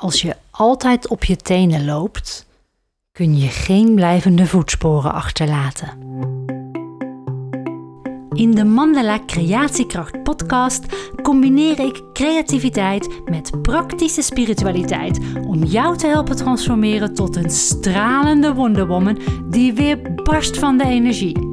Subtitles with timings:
[0.00, 2.46] Als je altijd op je tenen loopt,
[3.12, 5.88] kun je geen blijvende voetsporen achterlaten.
[8.32, 10.86] In de Mandala Creatiekracht podcast
[11.22, 19.18] combineer ik creativiteit met praktische spiritualiteit om jou te helpen transformeren tot een stralende wonderwoman
[19.50, 21.47] die weer barst van de energie.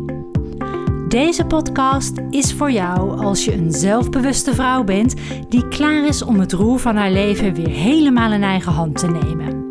[1.07, 5.13] Deze podcast is voor jou als je een zelfbewuste vrouw bent
[5.49, 9.07] die klaar is om het roer van haar leven weer helemaal in eigen hand te
[9.07, 9.69] nemen.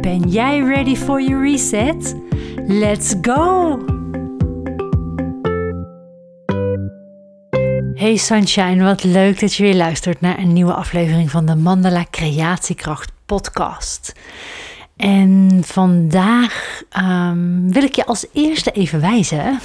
[0.00, 2.16] Ben jij ready for your reset?
[2.66, 3.78] Let's go!
[7.94, 12.04] Hey Sunshine, wat leuk dat je weer luistert naar een nieuwe aflevering van de Mandala
[12.10, 14.12] Creatiekracht podcast.
[15.00, 19.58] En vandaag ehm, wil ik je als eerste even wijzen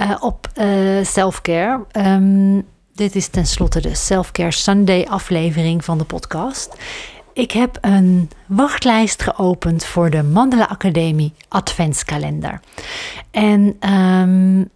[0.00, 1.84] uh, op uh, selfcare.
[1.92, 6.76] Um, dit is tenslotte de Selfcare Sunday aflevering van de podcast.
[7.32, 12.60] Ik heb een wachtlijst geopend voor de Mandela Academie Adventskalender.
[13.30, 14.70] En um,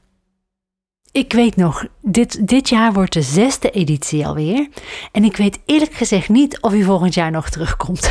[1.12, 4.68] ik weet nog, dit, dit jaar wordt de zesde editie alweer.
[5.12, 8.10] En ik weet eerlijk gezegd niet of hij volgend jaar nog terugkomt.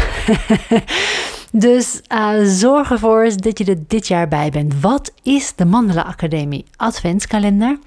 [1.52, 4.82] dus uh, zorg ervoor dat je er dit jaar bij bent.
[4.82, 7.80] Wat is de Mandela Academie Adventskalender?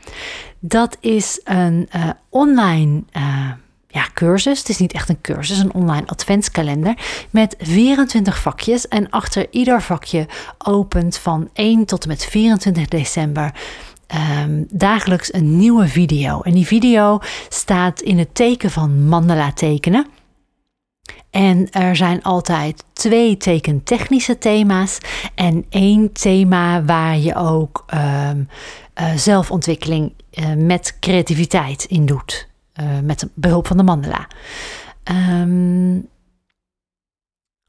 [0.60, 3.50] Dat is een uh, online uh,
[3.88, 4.58] ja, cursus.
[4.58, 6.94] Het is niet echt een cursus, een online adventskalender
[7.30, 8.88] met 24 vakjes.
[8.88, 10.26] En achter ieder vakje
[10.58, 13.52] opent van 1 tot en met 24 december
[14.42, 16.40] um, dagelijks een nieuwe video.
[16.40, 20.06] En die video staat in het teken van mandala tekenen.
[21.30, 24.98] En er zijn altijd twee tekentechnische thema's
[25.34, 28.48] en één thema waar je ook um,
[29.00, 32.48] uh, zelfontwikkeling uh, met creativiteit in doet.
[32.80, 34.28] Uh, met behulp van de mandala.
[35.40, 36.08] Um,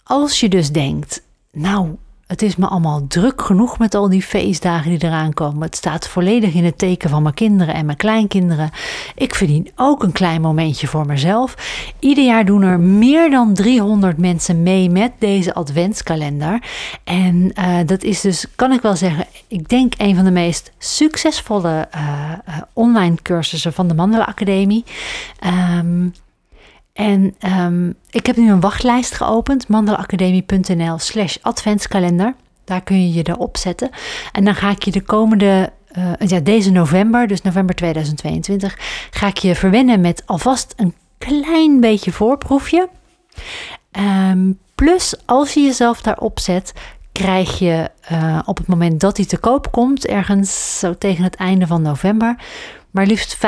[0.03, 1.95] als je dus denkt, nou,
[2.27, 5.61] het is me allemaal druk genoeg met al die feestdagen die eraan komen.
[5.61, 8.69] Het staat volledig in het teken van mijn kinderen en mijn kleinkinderen.
[9.15, 11.55] Ik verdien ook een klein momentje voor mezelf.
[11.99, 16.61] Ieder jaar doen er meer dan 300 mensen mee met deze adventskalender.
[17.03, 20.71] En uh, dat is dus, kan ik wel zeggen, ik denk een van de meest
[20.77, 24.83] succesvolle uh, uh, online cursussen van de Mandela Academie.
[25.79, 26.13] Um,
[26.95, 32.35] en um, ik heb nu een wachtlijst geopend, mandelaacademie.nl slash adventskalender.
[32.63, 33.89] Daar kun je je erop zetten.
[34.31, 38.77] En dan ga ik je de komende, uh, ja, deze november, dus november 2022,
[39.11, 42.89] ga ik je verwennen met alvast een klein beetje voorproefje.
[44.31, 46.73] Um, plus, als je jezelf daarop zet,
[47.11, 51.35] krijg je uh, op het moment dat hij te koop komt, ergens zo tegen het
[51.35, 52.35] einde van november,
[52.95, 53.39] maar liefst 25%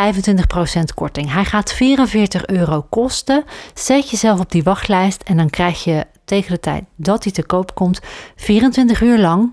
[0.95, 1.31] korting.
[1.31, 3.43] Hij gaat 44 euro kosten.
[3.73, 7.45] Zet jezelf op die wachtlijst en dan krijg je tegen de tijd dat hij te
[7.45, 7.99] koop komt
[8.35, 9.51] 24 uur lang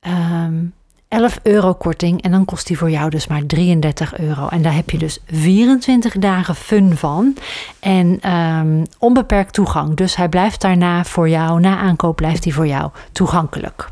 [0.00, 0.74] um,
[1.08, 2.22] 11 euro korting.
[2.22, 4.48] En dan kost hij voor jou dus maar 33 euro.
[4.48, 7.36] En daar heb je dus 24 dagen fun van.
[7.80, 9.96] En um, onbeperkt toegang.
[9.96, 13.90] Dus hij blijft daarna voor jou, na aankoop blijft hij voor jou toegankelijk.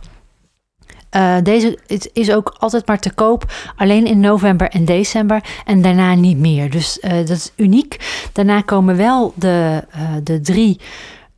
[1.17, 1.79] Uh, deze
[2.13, 6.71] is ook altijd maar te koop, alleen in november en december en daarna niet meer.
[6.71, 7.97] Dus uh, dat is uniek.
[8.33, 10.81] Daarna komen wel de, uh, de drie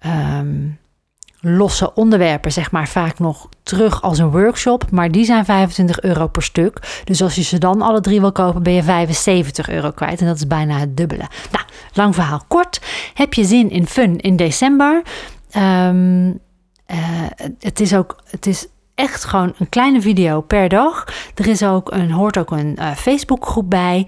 [0.07, 0.79] um,
[1.41, 4.91] losse onderwerpen, zeg maar, vaak nog terug als een workshop.
[4.91, 7.03] Maar die zijn 25 euro per stuk.
[7.05, 10.21] Dus als je ze dan alle drie wil kopen, ben je 75 euro kwijt.
[10.21, 11.25] En dat is bijna het dubbele.
[11.53, 12.81] Nou, lang verhaal kort.
[13.15, 15.03] Heb je zin in fun in december?
[15.57, 16.39] Um,
[17.59, 18.17] het is ook.
[18.31, 18.67] Het is
[19.01, 21.07] echt gewoon een kleine video per dag.
[21.35, 24.07] Er is ook een, hoort ook een uh, Facebookgroep bij.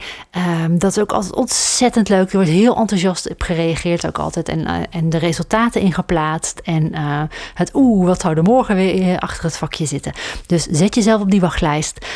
[0.64, 2.30] Um, dat is ook altijd ontzettend leuk.
[2.30, 4.48] Er wordt heel enthousiast op gereageerd ook altijd.
[4.48, 6.60] En, uh, en de resultaten ingeplaatst.
[6.64, 7.22] En uh,
[7.54, 10.12] het oeh, wat zou er morgen weer achter het vakje zitten.
[10.46, 12.06] Dus zet jezelf op die wachtlijst.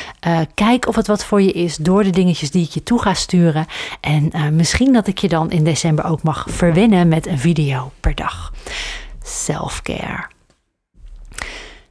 [0.55, 3.15] kijk of het wat voor je is door de dingetjes die ik je toe ga
[3.15, 3.67] sturen.
[4.01, 8.15] En misschien dat ik je dan in december ook mag verwennen met een video per
[8.15, 8.53] dag.
[9.23, 10.27] Selfcare.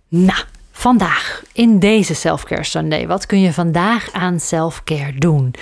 [0.09, 0.43] Nou,
[0.85, 5.53] Vandaag, in deze Selfcare Sunday, wat kun je vandaag aan selfcare doen?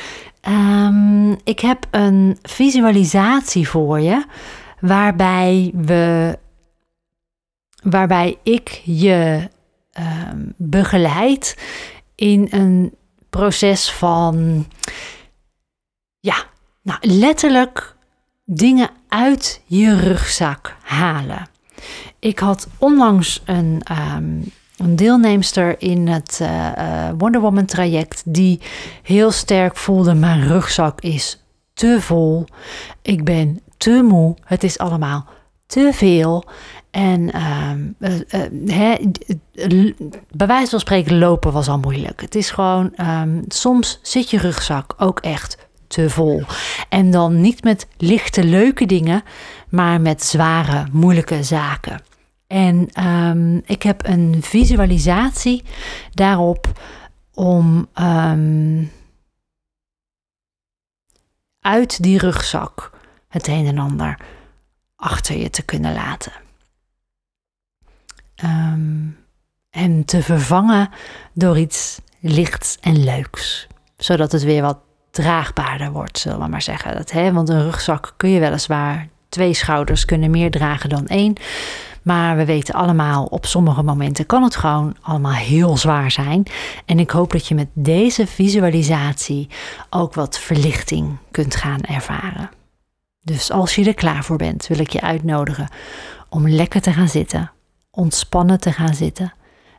[0.47, 4.25] Um, ik heb een visualisatie voor je,
[4.79, 6.37] waarbij we,
[7.83, 9.49] waarbij ik je
[10.31, 11.57] um, begeleid
[12.15, 12.95] in een
[13.29, 14.65] proces van,
[16.19, 16.35] ja,
[16.81, 17.95] nou letterlijk
[18.45, 21.47] dingen uit je rugzak halen.
[22.19, 23.81] Ik had onlangs een
[24.15, 28.61] um, een deelnemster in het uh, Wonder Woman traject die
[29.03, 31.43] heel sterk voelde: mijn rugzak is
[31.73, 32.45] te vol.
[33.01, 34.35] Ik ben te moe.
[34.43, 35.25] Het is allemaal
[35.65, 36.43] te veel.
[36.91, 37.71] En eh,
[38.29, 39.95] eh,
[40.31, 42.21] bij wijze van spreken lopen was al moeilijk.
[42.21, 46.41] Het is gewoon, ehm, soms zit je rugzak ook echt te vol.
[46.89, 49.23] En dan niet met lichte, leuke dingen,
[49.69, 52.01] maar met zware, moeilijke zaken.
[52.53, 55.63] En ehm, ik heb een visualisatie
[56.11, 56.79] daarop
[57.33, 57.89] om
[61.61, 62.91] uit die rugzak
[63.27, 64.19] het een en ander
[64.95, 66.31] achter je te kunnen laten.
[68.35, 69.07] Ehm,
[69.69, 70.89] en te vervangen
[71.33, 73.67] door iets lichts en leuks.
[73.97, 74.79] Zodat het weer wat
[75.11, 76.95] draagbaarder wordt, zullen we maar zeggen.
[76.95, 81.37] Dat, hè, want een rugzak kun je weliswaar, twee schouders kunnen meer dragen dan één.
[82.03, 86.43] Maar we weten allemaal, op sommige momenten kan het gewoon allemaal heel zwaar zijn.
[86.85, 89.49] En ik hoop dat je met deze visualisatie
[89.89, 92.49] ook wat verlichting kunt gaan ervaren.
[93.21, 95.69] Dus als je er klaar voor bent, wil ik je uitnodigen
[96.29, 97.51] om lekker te gaan zitten,
[97.91, 99.33] ontspannen te gaan zitten.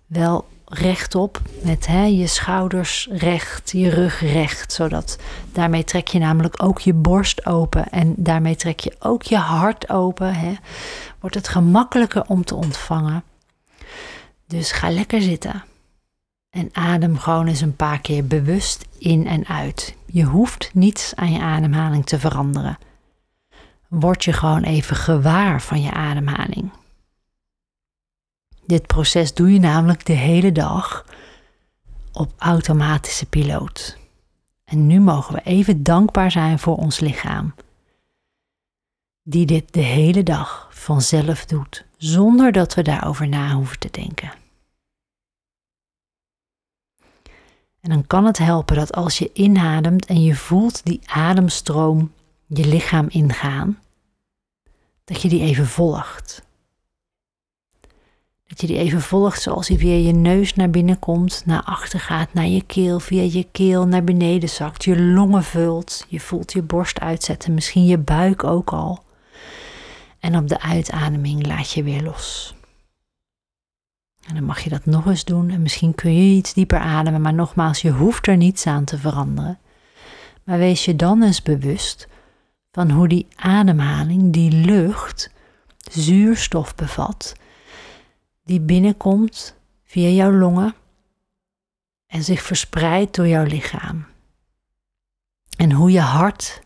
[0.06, 5.18] Wel rechtop, met hè, je schouders recht, je rug recht, zodat
[5.52, 9.88] daarmee trek je namelijk ook je borst open en daarmee trek je ook je hart
[9.88, 10.34] open.
[10.34, 10.54] Hè.
[11.20, 13.22] Wordt het gemakkelijker om te ontvangen.
[14.46, 15.64] Dus ga lekker zitten
[16.54, 19.96] en adem gewoon eens een paar keer bewust in en uit.
[20.06, 22.78] Je hoeft niets aan je ademhaling te veranderen.
[23.88, 26.70] Word je gewoon even gewaar van je ademhaling.
[28.66, 31.06] Dit proces doe je namelijk de hele dag
[32.12, 33.98] op automatische piloot.
[34.64, 37.54] En nu mogen we even dankbaar zijn voor ons lichaam,
[39.22, 44.32] die dit de hele dag vanzelf doet, zonder dat we daarover na hoeven te denken.
[47.80, 52.12] En dan kan het helpen dat als je inademt en je voelt die ademstroom
[52.46, 53.78] je lichaam ingaan,
[55.04, 56.43] dat je die even volgt.
[58.54, 62.00] Dat je die even volgt zoals hij via je neus naar binnen komt, naar achter
[62.00, 66.52] gaat, naar je keel, via je keel naar beneden zakt, je longen vult, je voelt
[66.52, 69.04] je borst uitzetten, misschien je buik ook al.
[70.20, 72.54] En op de uitademing laat je weer los.
[74.26, 77.20] En dan mag je dat nog eens doen en misschien kun je iets dieper ademen,
[77.20, 79.58] maar nogmaals, je hoeft er niets aan te veranderen.
[80.44, 82.08] Maar wees je dan eens bewust
[82.72, 85.30] van hoe die ademhaling, die lucht,
[85.90, 87.34] zuurstof bevat
[88.44, 90.74] die binnenkomt via jouw longen
[92.06, 94.06] en zich verspreidt door jouw lichaam.
[95.56, 96.62] En hoe je hart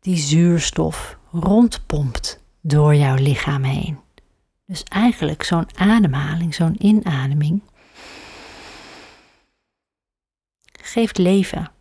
[0.00, 3.98] die zuurstof rondpompt door jouw lichaam heen.
[4.66, 7.62] Dus eigenlijk zo'n ademhaling, zo'n inademing,
[10.82, 11.72] geeft leven.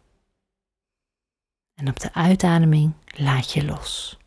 [1.73, 4.17] En op de uitademing laat je los.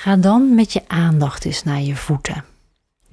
[0.00, 2.44] Ga dan met je aandacht eens naar je voeten.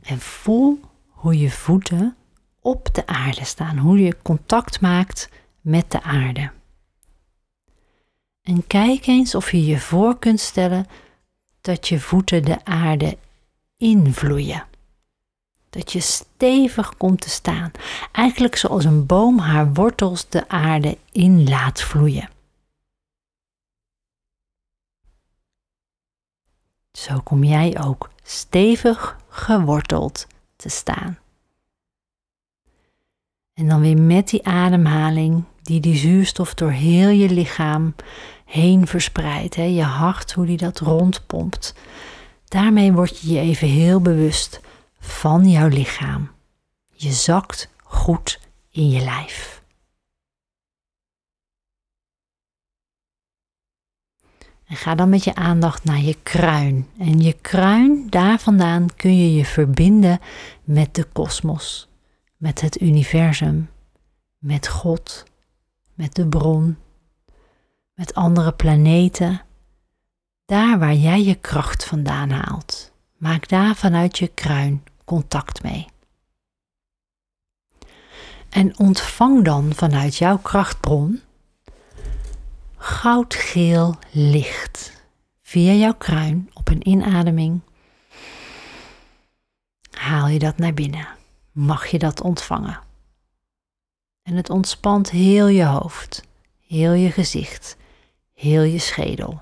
[0.02, 2.16] En voel hoe je voeten
[2.62, 5.30] op de aarde staan, hoe je contact maakt
[5.62, 6.52] met de aarde.
[8.44, 10.86] En kijk eens of je je voor kunt stellen
[11.62, 13.18] dat je voeten de aarde
[13.78, 14.66] invloeien.
[15.70, 17.72] Dat je stevig komt te staan,
[18.12, 22.30] eigenlijk zoals een boom haar wortels de aarde in laat vloeien.
[26.98, 31.18] Zo kom jij ook stevig geworteld te staan.
[33.54, 37.96] En dan weer met die ademhaling die die zuurstof door heel je lichaam
[38.46, 39.56] heen verspreidt.
[39.56, 39.64] Hè?
[39.64, 41.76] Je hart, hoe die dat rondpompt.
[42.46, 44.60] Daarmee word je je even heel bewust
[45.00, 46.32] van jouw lichaam.
[46.94, 48.40] Je zakt goed
[48.72, 49.57] in je lijf.
[54.68, 56.88] En ga dan met je aandacht naar je kruin.
[56.98, 60.20] En je kruin, daar vandaan kun je je verbinden
[60.64, 61.90] met de kosmos,
[62.38, 63.70] met het universum,
[64.38, 65.24] met God,
[65.94, 66.78] met de bron,
[67.94, 69.42] met andere planeten.
[70.46, 72.92] Daar waar jij je kracht vandaan haalt.
[73.18, 75.86] Maak daar vanuit je kruin contact mee.
[78.50, 81.22] En ontvang dan vanuit jouw krachtbron
[82.88, 85.04] goudgeel licht
[85.42, 87.62] via jouw kruin op een inademing.
[89.92, 91.08] Haal je dat naar binnen.
[91.52, 92.80] Mag je dat ontvangen.
[94.24, 96.24] En het ontspant heel je hoofd,
[96.68, 97.78] heel je gezicht,
[98.34, 99.42] heel je schedel.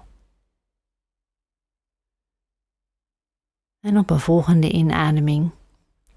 [3.79, 5.51] En op een volgende inademing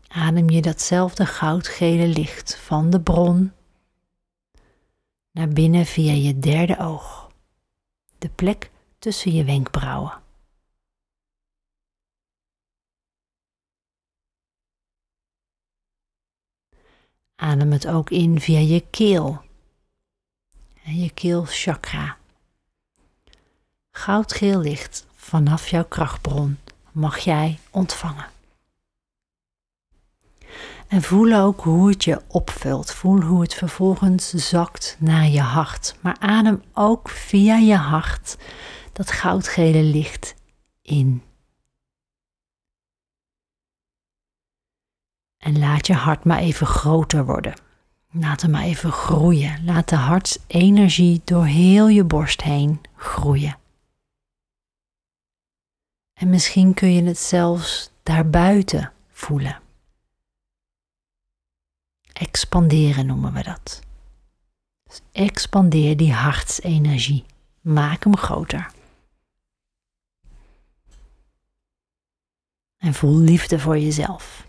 [0.09, 3.53] adem je datzelfde goudgele licht van de bron
[5.39, 7.31] naar binnen via je derde oog,
[8.19, 10.23] de plek tussen je wenkbrauwen.
[17.37, 19.43] Adem het ook in via je keel,
[20.85, 22.17] je keelchakra.
[23.91, 26.59] Goudgeel licht vanaf jouw krachtbron
[26.93, 28.38] mag jij ontvangen.
[30.89, 32.93] En voel ook hoe het je opvult.
[32.93, 35.97] Voel hoe het vervolgens zakt naar je hart.
[36.01, 38.37] Maar adem ook via je hart
[38.93, 40.35] dat goudgele licht
[40.83, 41.23] in.
[45.39, 47.61] En laat je hart maar even groter worden.
[48.11, 49.65] Laat hem maar even groeien.
[49.65, 53.59] Laat de hartsenergie door heel je borst heen groeien.
[56.15, 59.61] En misschien kun je het zelfs daarbuiten voelen.
[62.19, 63.83] Expanderen noemen we dat.
[64.87, 67.25] Dus expandeer die hartsenergie.
[67.61, 68.71] Maak hem groter.
[72.79, 74.47] En voel liefde voor jezelf.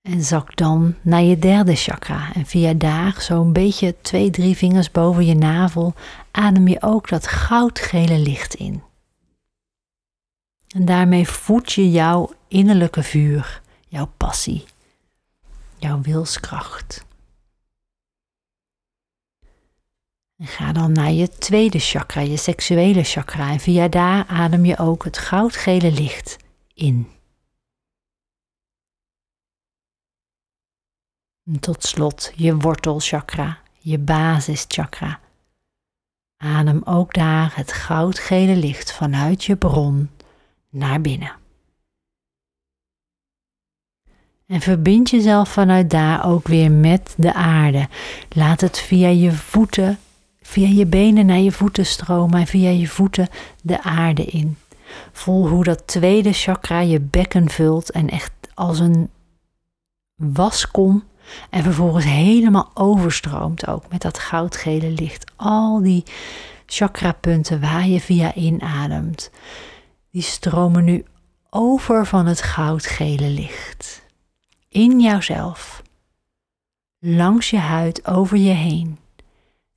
[0.00, 2.34] En zak dan naar je derde chakra.
[2.34, 5.94] En via daar, zo'n beetje twee, drie vingers boven je navel,
[6.30, 8.82] adem je ook dat goudgele licht in.
[10.68, 14.64] En daarmee voed je jouw innerlijke vuur, jouw passie,
[15.76, 17.06] jouw wilskracht.
[20.36, 23.50] En ga dan naar je tweede chakra, je seksuele chakra.
[23.50, 26.36] En via daar adem je ook het goudgele licht
[26.74, 27.08] in.
[31.44, 35.20] En tot slot je wortelchakra, je basischakra.
[36.36, 40.10] Adem ook daar het goudgele licht vanuit je bron
[40.68, 41.47] naar binnen.
[44.48, 47.88] En verbind jezelf vanuit daar ook weer met de aarde.
[48.28, 49.98] Laat het via je voeten,
[50.42, 53.28] via je benen naar je voeten stromen en via je voeten
[53.62, 54.56] de aarde in.
[55.12, 59.10] Voel hoe dat tweede chakra je bekken vult en echt als een
[60.14, 61.04] waskom
[61.50, 65.32] en vervolgens helemaal overstroomt ook met dat goudgele licht.
[65.36, 66.02] Al die
[66.66, 69.30] chakrapunten waar je via inademt,
[70.10, 71.04] die stromen nu
[71.50, 74.06] over van het goudgele licht.
[74.68, 75.82] In jouzelf,
[76.98, 78.98] langs je huid, over je heen.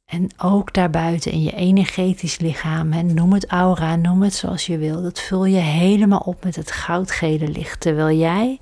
[0.05, 2.93] En ook daarbuiten in je energetisch lichaam.
[2.93, 5.01] En noem het aura, noem het zoals je wil.
[5.01, 7.79] Dat vul je helemaal op met het goudgele licht.
[7.79, 8.59] Terwijl jij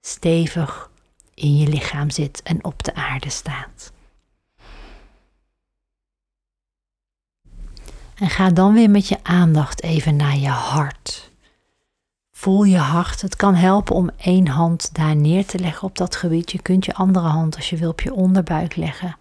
[0.00, 0.90] stevig
[1.34, 3.92] in je lichaam zit en op de aarde staat.
[8.14, 11.25] En ga dan weer met je aandacht even naar je hart.
[12.46, 13.22] Voel je hart.
[13.22, 16.52] Het kan helpen om één hand daar neer te leggen op dat gebied.
[16.52, 19.18] Je kunt je andere hand, als je wil, op je onderbuik leggen.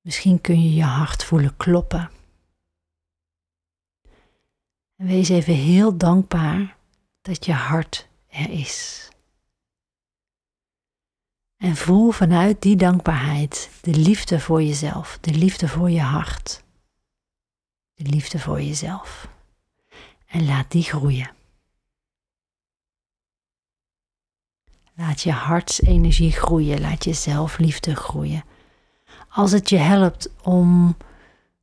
[0.00, 2.10] Misschien kun je je hart voelen kloppen.
[4.96, 6.76] En wees even heel dankbaar
[7.20, 9.08] dat je hart er is.
[11.56, 16.64] En voel vanuit die dankbaarheid de liefde voor jezelf, de liefde voor je hart,
[17.94, 19.36] de liefde voor jezelf.
[20.28, 21.30] En laat die groeien.
[24.94, 28.44] Laat je hartsenergie groeien, laat je zelfliefde groeien.
[29.28, 30.96] Als het je helpt om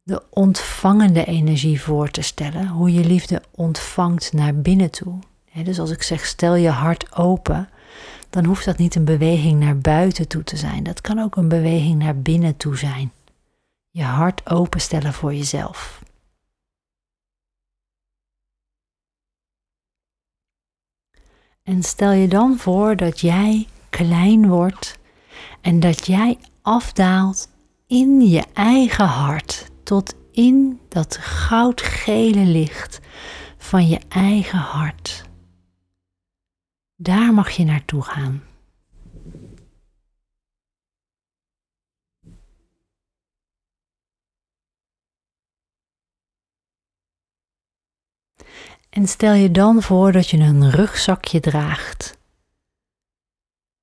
[0.04, 5.20] de ontvangende energie voor te stellen, hoe je liefde ontvangt naar binnen toe.
[5.64, 7.70] Dus als ik zeg, stel je hart open,
[8.30, 10.84] dan hoeft dat niet een beweging naar buiten toe te zijn.
[10.84, 13.12] Dat kan ook een beweging naar binnen toe zijn.
[13.90, 16.02] Je hart openstellen voor jezelf.
[21.66, 25.00] En stel je dan voor dat jij klein wordt
[25.62, 27.50] en dat jij afdaalt
[27.88, 33.00] in je eigen hart tot in dat goudgele licht
[33.58, 35.24] van je eigen hart.
[36.96, 38.44] Daar mag je naartoe gaan.
[48.96, 52.18] En stel je dan voor dat je een rugzakje draagt,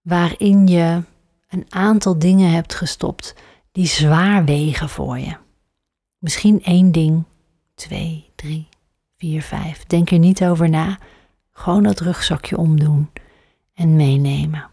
[0.00, 1.02] waarin je
[1.49, 3.35] een aantal dingen hebt gestopt
[3.73, 5.37] die zwaar wegen voor je.
[6.19, 7.25] Misschien één ding,
[7.75, 8.69] twee, drie,
[9.16, 9.85] vier, vijf.
[9.85, 10.99] Denk er niet over na.
[11.50, 13.11] Gewoon dat rugzakje omdoen
[13.75, 14.71] en meenemen.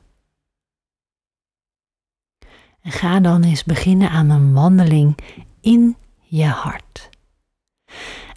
[2.81, 5.17] En ga dan eens beginnen aan een wandeling
[5.62, 7.09] in je hart.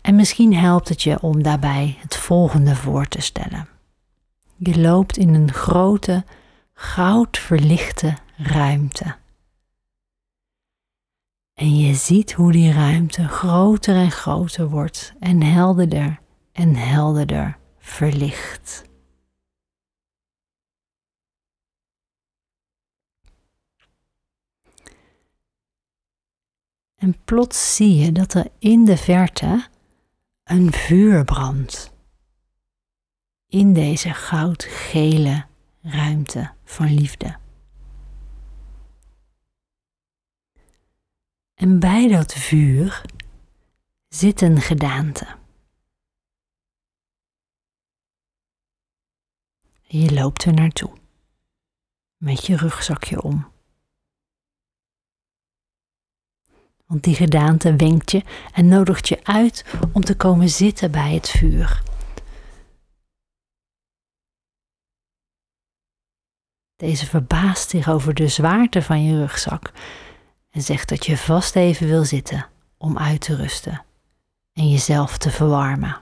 [0.02, 3.68] En misschien helpt het je om daarbij het volgende voor te stellen.
[4.56, 6.24] Je loopt in een grote,
[6.72, 9.16] goud verlichte ruimte.
[11.54, 16.20] En je ziet hoe die ruimte groter en groter wordt en helderder
[16.52, 18.90] en helderder verlicht.
[26.94, 29.70] En plots zie je dat er in de verte
[30.52, 31.92] een vuur brandt.
[33.46, 35.46] In deze goudgele
[35.80, 37.38] ruimte van liefde.
[41.54, 43.04] En bij dat vuur
[44.08, 45.36] zit een gedaante.
[49.82, 50.92] Je loopt er naartoe
[52.16, 53.51] met je rugzakje om.
[56.92, 58.22] Want die gedaante wenkt je
[58.52, 61.82] en nodigt je uit om te komen zitten bij het vuur.
[66.76, 69.72] Deze verbaast zich over de zwaarte van je rugzak
[70.50, 72.46] en zegt dat je vast even wil zitten
[72.76, 73.84] om uit te rusten
[74.52, 76.00] en jezelf te verwarmen.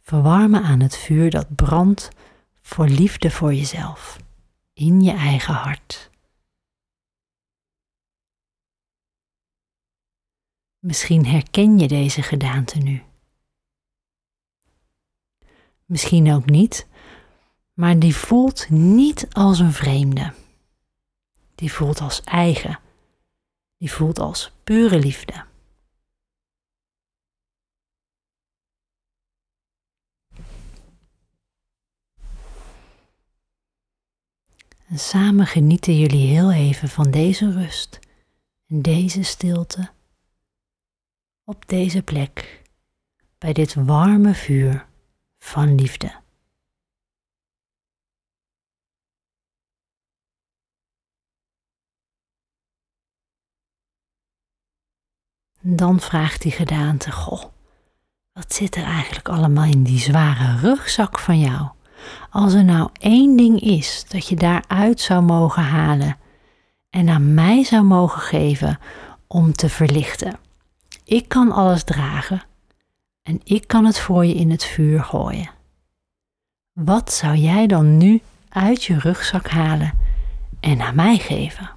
[0.00, 2.08] Verwarmen aan het vuur dat brandt
[2.62, 4.16] voor liefde voor jezelf
[4.72, 6.10] in je eigen hart.
[10.86, 13.02] Misschien herken je deze gedaante nu.
[15.84, 16.86] Misschien ook niet,
[17.72, 20.32] maar die voelt niet als een vreemde.
[21.54, 22.78] Die voelt als eigen.
[23.76, 25.44] Die voelt als pure liefde.
[34.86, 37.98] En samen genieten jullie heel even van deze rust
[38.66, 39.94] en deze stilte
[41.48, 42.62] op deze plek,
[43.38, 44.86] bij dit warme vuur
[45.38, 46.12] van liefde.
[55.60, 57.44] Dan vraagt die gedaante: Goh,
[58.32, 61.68] wat zit er eigenlijk allemaal in die zware rugzak van jou?
[62.30, 66.16] Als er nou één ding is dat je daaruit zou mogen halen
[66.90, 68.78] en aan mij zou mogen geven
[69.26, 70.45] om te verlichten.
[71.06, 72.42] Ik kan alles dragen
[73.22, 75.50] en ik kan het voor je in het vuur gooien.
[76.72, 79.98] Wat zou jij dan nu uit je rugzak halen
[80.60, 81.70] en aan mij geven?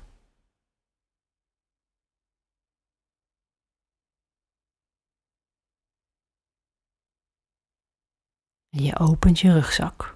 [8.69, 10.13] Je opent je rugzak.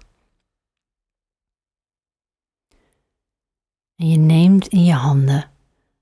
[3.96, 5.50] En je neemt in je handen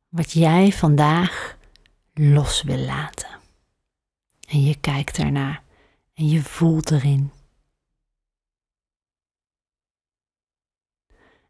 [0.08, 1.60] wat jij vandaag
[2.14, 3.28] los wil laten.
[4.48, 5.62] En je kijkt ernaar
[6.14, 7.30] en je voelt erin.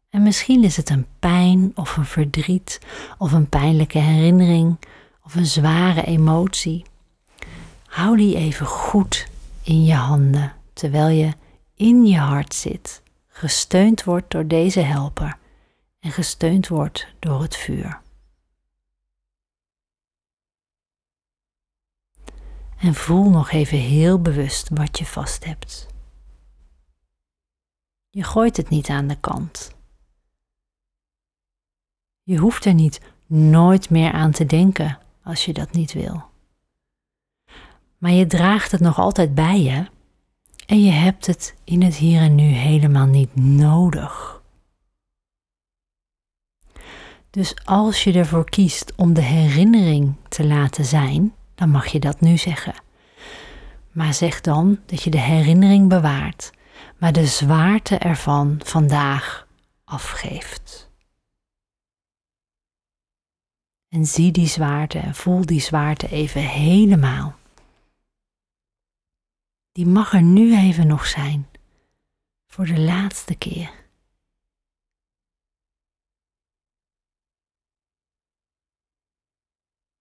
[0.09, 2.79] En misschien is het een pijn of een verdriet
[3.17, 4.77] of een pijnlijke herinnering
[5.23, 6.85] of een zware emotie.
[7.85, 9.27] Hou die even goed
[9.63, 11.33] in je handen terwijl je
[11.75, 15.37] in je hart zit, gesteund wordt door deze helper
[15.99, 18.02] en gesteund wordt door het vuur.
[22.83, 25.87] En voel nog even heel bewust wat je vast hebt.
[28.09, 29.75] Je gooit het niet aan de kant.
[32.23, 36.23] Je hoeft er niet nooit meer aan te denken als je dat niet wil.
[37.97, 39.87] Maar je draagt het nog altijd bij je
[40.65, 44.41] en je hebt het in het hier en nu helemaal niet nodig.
[47.29, 52.21] Dus als je ervoor kiest om de herinnering te laten zijn, dan mag je dat
[52.21, 52.73] nu zeggen.
[53.91, 56.51] Maar zeg dan dat je de herinnering bewaart,
[56.97, 59.47] maar de zwaarte ervan vandaag
[59.83, 60.91] afgeeft.
[63.89, 67.35] En zie die zwaarte en voel die zwaarte even helemaal.
[69.71, 71.47] Die mag er nu even nog zijn,
[72.47, 73.82] voor de laatste keer.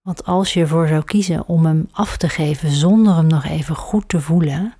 [0.02, 3.76] Want als je ervoor zou kiezen om hem af te geven zonder hem nog even
[3.76, 4.74] goed te voelen,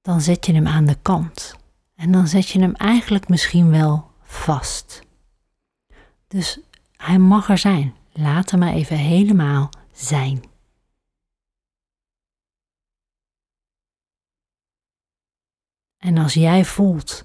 [0.00, 1.56] dan zet je hem aan de kant.
[1.94, 5.02] En dan zet je hem eigenlijk misschien wel vast.
[6.28, 6.60] Dus
[6.96, 7.94] hij mag er zijn.
[8.12, 10.42] Laat hem maar even helemaal zijn.
[15.98, 17.22] En als jij voelt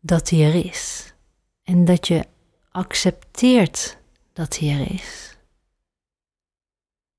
[0.00, 1.12] dat hij er is
[1.62, 2.26] en dat je
[2.70, 3.97] accepteert
[4.38, 5.36] dat hij er is,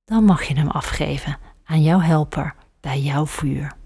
[0.04, 3.78] dan mag je hem afgeven aan jouw helper bij jouw vuur.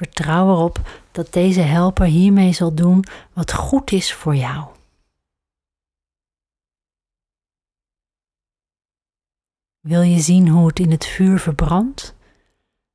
[0.00, 4.66] Vertrouw erop dat deze helper hiermee zal doen wat goed is voor jou.
[9.80, 12.14] Wil je zien hoe het in het vuur verbrandt?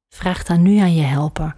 [0.09, 1.55] Vraag dan nu aan je helper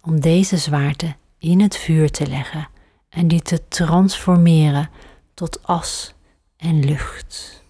[0.00, 2.68] om deze zwaarte in het vuur te leggen
[3.08, 4.90] en die te transformeren
[5.34, 6.14] tot as
[6.56, 7.61] en lucht.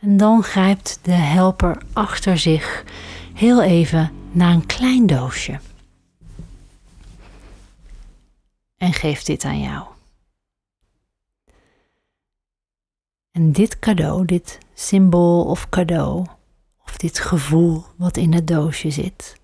[0.00, 2.84] En dan grijpt de helper achter zich
[3.34, 5.60] heel even naar een klein doosje.
[8.76, 9.86] En geeft dit aan jou.
[13.30, 16.26] En dit cadeau, dit symbool of cadeau,
[16.84, 19.40] of dit gevoel wat in het doosje zit,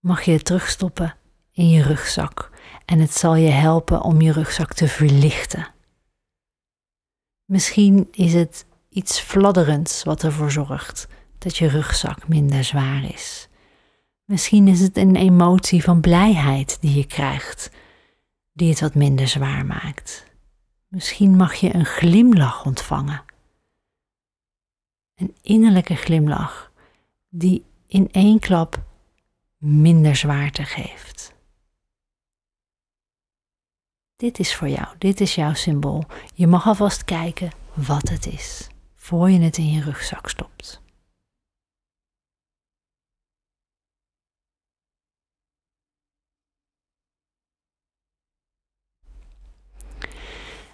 [0.00, 1.16] mag je terugstoppen
[1.52, 2.50] in je rugzak.
[2.84, 5.74] En het zal je helpen om je rugzak te verlichten.
[7.46, 13.48] Misschien is het iets fladderends wat ervoor zorgt dat je rugzak minder zwaar is.
[14.24, 17.70] Misschien is het een emotie van blijheid die je krijgt,
[18.52, 20.26] die het wat minder zwaar maakt.
[20.88, 23.24] Misschien mag je een glimlach ontvangen.
[25.14, 26.72] Een innerlijke glimlach
[27.28, 28.84] die in één klap
[29.58, 31.15] minder zwaarte geeft.
[34.16, 36.04] Dit is voor jou, dit is jouw symbool.
[36.34, 40.82] Je mag alvast kijken wat het is, voor je het in je rugzak stopt.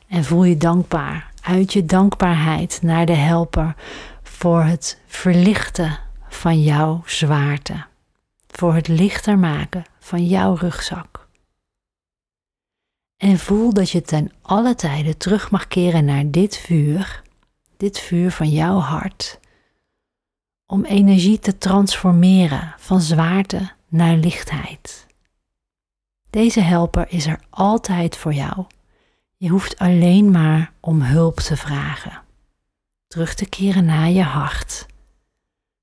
[0.09, 3.75] En voel je dankbaar, uit je dankbaarheid naar de helper
[4.23, 7.85] voor het verlichten van jouw zwaarte,
[8.47, 11.22] voor het lichter maken van jouw rugzak.
[13.23, 17.23] En voel dat je ten alle tijden terug mag keren naar dit vuur,
[17.77, 19.41] dit vuur van jouw hart,
[20.67, 25.07] om energie te transformeren van zwaarte naar lichtheid.
[26.31, 28.67] Deze helper is er altijd voor jou.
[29.37, 32.23] Je hoeft alleen maar om hulp te vragen,
[33.07, 34.87] terug te keren naar je hart,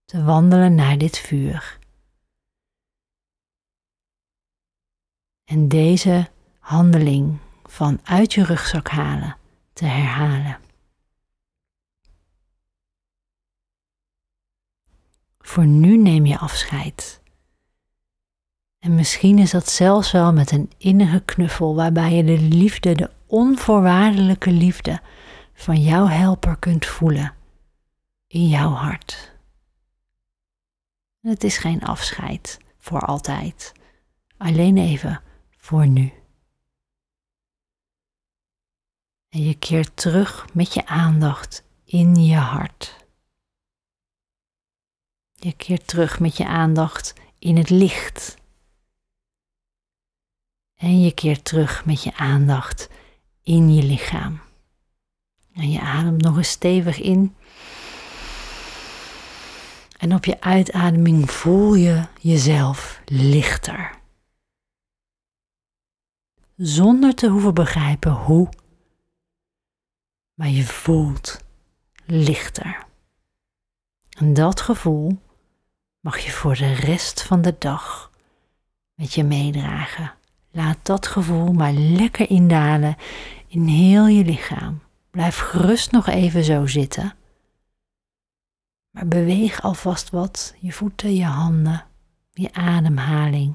[0.06, 1.80] te wandelen naar dit vuur.
[5.46, 6.30] En deze
[6.70, 9.38] handeling van uit je rugzak halen
[9.74, 10.60] te herhalen.
[15.40, 17.22] Voor nu neem je afscheid.
[18.80, 23.10] En misschien is dat zelfs wel met een innige knuffel waarbij je de liefde, de
[23.26, 25.02] onvoorwaardelijke liefde
[25.54, 27.34] van jouw helper kunt voelen
[28.28, 29.38] in jouw hart.
[31.22, 33.72] Het is geen afscheid voor altijd,
[34.38, 35.22] alleen even
[35.58, 36.19] voor nu.
[39.30, 43.06] En je keert terug met je aandacht in je hart.
[45.36, 48.38] Je keert terug met je aandacht in het licht.
[50.76, 52.90] En je keert terug met je aandacht
[53.44, 54.42] in je lichaam.
[55.54, 57.36] En je ademt nog eens stevig in.
[59.98, 63.98] En op je uitademing voel je jezelf lichter.
[66.56, 68.50] Zonder te hoeven begrijpen hoe
[70.40, 71.44] maar je voelt
[72.06, 72.86] lichter.
[74.18, 75.22] En dat gevoel
[76.00, 78.12] mag je voor de rest van de dag
[78.94, 80.14] met je meedragen.
[80.52, 82.96] Laat dat gevoel maar lekker indalen
[83.48, 84.82] in heel je lichaam.
[85.12, 87.16] Blijf gerust nog even zo zitten.
[88.90, 91.86] Maar beweeg alvast wat, je voeten, je handen,
[92.32, 93.54] je ademhaling.